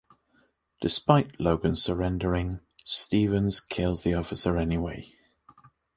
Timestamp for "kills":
3.61-4.01